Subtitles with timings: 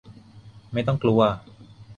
[0.73, 1.21] ไม่ต้องกลัว!